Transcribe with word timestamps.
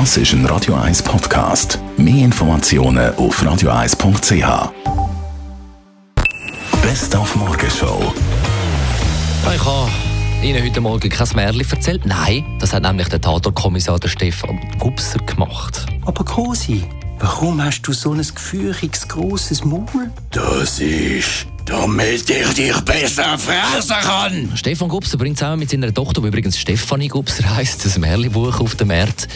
Das 0.00 0.16
ist 0.16 0.32
ein 0.32 0.44
Radio 0.46 0.74
1 0.74 1.04
Podcast. 1.04 1.78
Mehr 1.96 2.24
Informationen 2.24 3.14
auf 3.14 3.40
radio1.ch. 3.40 4.72
Best 6.82 7.14
auf 7.14 7.36
Morgenshow. 7.36 8.12
Ich 9.54 9.64
habe 9.64 9.90
Ihnen 10.42 10.64
heute 10.64 10.80
Morgen 10.80 11.08
kein 11.08 11.28
Märchen 11.36 11.70
erzählt. 11.70 12.06
Nein, 12.06 12.44
das 12.58 12.72
hat 12.72 12.82
nämlich 12.82 13.06
der 13.06 13.20
Tatorkommissar 13.20 14.00
der 14.00 14.08
Stefan 14.08 14.58
Gubser 14.80 15.20
gemacht. 15.20 15.86
Aber 16.04 16.24
Cosi, 16.24 16.82
warum 17.20 17.62
hast 17.62 17.82
du 17.82 17.92
so 17.92 18.10
ein 18.10 18.18
gefühliges, 18.18 19.06
grosses 19.06 19.64
Maul? 19.64 20.10
Das 20.32 20.80
ist, 20.80 21.46
damit 21.66 22.28
ich 22.28 22.54
dich 22.54 22.80
besser 22.80 23.38
fressen 23.38 23.96
kann. 24.02 24.56
Stefan 24.56 24.88
Gubser 24.88 25.16
bringt 25.18 25.38
zusammen 25.38 25.60
mit 25.60 25.70
seiner 25.70 25.94
Tochter, 25.94 26.20
die 26.20 26.26
übrigens 26.26 26.58
Stefanie 26.58 27.06
Gubser 27.06 27.48
heisst, 27.54 27.86
ein 27.86 28.00
Märchenbuch 28.00 28.58
auf 28.58 28.74
den 28.74 28.88
Markt. 28.88 29.28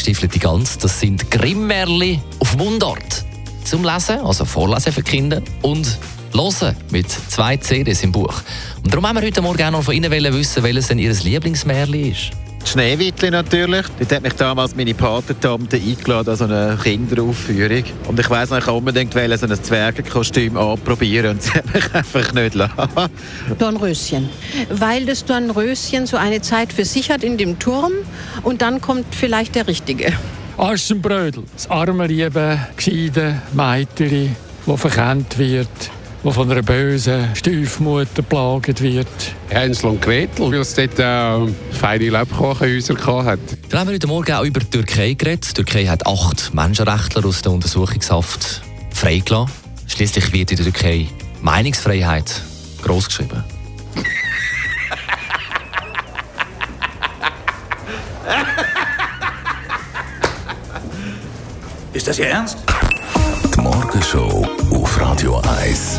Gestiefelte 0.00 0.38
Gans, 0.38 0.78
das 0.78 0.98
sind 0.98 1.30
Grimm-Märchen 1.30 2.22
auf 2.38 2.56
Mundart. 2.56 3.22
Zum 3.64 3.84
Lesen, 3.84 4.18
also 4.20 4.46
Vorlesen 4.46 4.94
für 4.94 5.02
Kinder 5.02 5.42
und 5.60 5.98
Hören 6.32 6.74
mit 6.90 7.10
zwei 7.10 7.58
CDs 7.58 8.02
im 8.02 8.10
Buch. 8.10 8.40
Und 8.82 8.94
darum 8.94 9.06
haben 9.06 9.16
wir 9.16 9.26
heute 9.26 9.42
Morgen 9.42 9.62
auch 9.62 9.70
noch 9.72 9.82
von 9.82 9.94
Ihnen 9.94 10.10
wissen, 10.10 10.62
welches 10.62 10.88
denn 10.88 10.98
Ihr 10.98 11.12
Lieblingsmärchen 11.12 12.12
ist. 12.12 12.30
Schneewittli 12.64 13.30
natürlich. 13.30 13.86
Dort 13.98 14.12
hat 14.12 14.22
mich 14.22 14.34
damals 14.34 14.76
meine 14.76 14.94
Patentante 14.94 15.76
eingeladen 15.76 16.30
an 16.30 16.36
so 16.36 16.44
eine 16.44 16.78
Kinderaufführung. 16.82 17.84
Und 18.06 18.20
ich 18.20 18.30
weiss 18.30 18.50
noch, 18.50 18.58
ich 18.58 18.66
wollte 18.66 18.78
unbedingt 18.78 19.12
so 19.12 19.46
ein 19.46 19.62
Zwergenkostüm 19.62 20.56
anprobieren 20.56 21.32
und 21.32 21.42
sie 21.42 21.52
hat 21.52 21.72
mich 21.74 21.94
einfach 21.94 22.32
nicht 22.32 22.54
lassen. 22.54 23.10
Dornröschen. 23.58 24.28
Weil 24.70 25.06
das 25.06 25.24
Dornröschen 25.24 26.06
so 26.06 26.16
eine 26.16 26.40
Zeit 26.42 26.72
für 26.72 26.84
sich 26.84 27.10
hat 27.10 27.24
in 27.24 27.36
dem 27.36 27.58
Turm 27.58 27.92
und 28.42 28.62
dann 28.62 28.80
kommt 28.80 29.14
vielleicht 29.14 29.54
der 29.54 29.66
Richtige. 29.66 30.12
Aschenbrödel, 30.56 31.44
das 31.54 31.70
arme, 31.70 32.06
liebe, 32.06 32.58
gescheite 32.76 33.40
Mädchen, 33.52 34.36
das 34.66 34.80
verkennt 34.80 35.38
wird 35.38 35.68
der 36.24 36.32
von 36.32 36.50
einer 36.50 36.62
bösen 36.62 37.34
Stiefmutter 37.34 38.22
plagt 38.22 38.82
wird. 38.82 39.06
Hänsel 39.48 39.90
und 39.90 40.02
Gretel, 40.02 40.50
weil 40.50 40.60
es 40.60 40.74
dort 40.74 40.98
äh, 40.98 41.52
feine 41.72 42.10
Lebkuchenhäuser 42.10 43.24
hatten. 43.24 43.58
Dann 43.68 43.80
haben 43.80 43.88
wir 43.88 43.94
heute 43.94 44.06
Morgen 44.06 44.32
auch 44.32 44.44
über 44.44 44.60
die 44.60 44.66
Türkei 44.66 45.14
geredet. 45.14 45.48
Die 45.48 45.54
Türkei 45.54 45.86
hat 45.86 46.06
acht 46.06 46.52
Menschenrechtler 46.52 47.24
aus 47.24 47.42
der 47.42 47.52
Untersuchungshaft 47.52 48.62
freigelassen. 48.92 49.54
Schließlich 49.86 50.32
wird 50.32 50.50
in 50.50 50.56
der 50.58 50.66
Türkei 50.66 51.08
Meinungsfreiheit 51.40 52.42
großgeschrieben. 52.82 53.42
Ist 61.92 62.06
das 62.06 62.18
Ihr 62.18 62.28
Ernst? 62.28 62.58
Die 63.54 63.60
Morgenshow 63.60 64.46
auf 64.70 65.00
Radio 65.00 65.40
1. 65.60 65.98